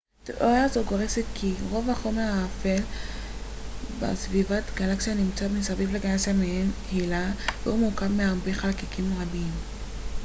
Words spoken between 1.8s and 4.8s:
החומר האפל בסביבת